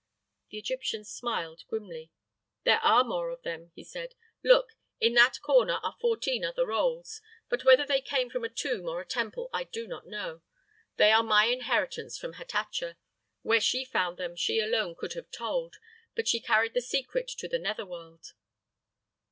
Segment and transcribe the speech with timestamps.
[0.49, 2.09] The Egyptian smiled, grimly.
[2.63, 4.15] "There are more of them," he said.
[4.43, 4.75] "Look!
[4.99, 8.99] in that corner are fourteen other rolls; but whether they came from a tomb or
[8.99, 10.41] a temple I do not know.
[10.97, 12.97] They are my inheritance from Hatatcha.
[13.43, 15.75] Where she found them she alone could have told;
[16.15, 18.33] but she carried the secret to the nether world."